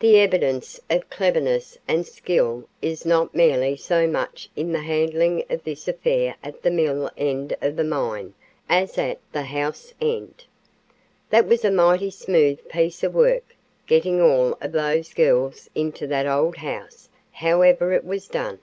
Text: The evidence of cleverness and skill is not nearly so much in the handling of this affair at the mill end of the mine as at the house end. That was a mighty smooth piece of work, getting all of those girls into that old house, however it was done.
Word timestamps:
The 0.00 0.18
evidence 0.20 0.80
of 0.88 1.10
cleverness 1.10 1.76
and 1.86 2.06
skill 2.06 2.66
is 2.80 3.04
not 3.04 3.34
nearly 3.34 3.76
so 3.76 4.06
much 4.06 4.48
in 4.56 4.72
the 4.72 4.78
handling 4.80 5.44
of 5.50 5.62
this 5.62 5.86
affair 5.86 6.36
at 6.42 6.62
the 6.62 6.70
mill 6.70 7.10
end 7.18 7.54
of 7.60 7.76
the 7.76 7.84
mine 7.84 8.32
as 8.66 8.96
at 8.96 9.18
the 9.30 9.42
house 9.42 9.92
end. 10.00 10.46
That 11.28 11.46
was 11.46 11.66
a 11.66 11.70
mighty 11.70 12.10
smooth 12.10 12.66
piece 12.70 13.02
of 13.04 13.14
work, 13.14 13.54
getting 13.86 14.22
all 14.22 14.56
of 14.58 14.72
those 14.72 15.12
girls 15.12 15.68
into 15.74 16.06
that 16.06 16.24
old 16.26 16.56
house, 16.56 17.10
however 17.30 17.92
it 17.92 18.06
was 18.06 18.26
done. 18.26 18.60